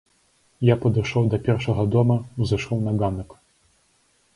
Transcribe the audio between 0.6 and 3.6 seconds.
Я падышоў да першага дома, узышоў на ганак.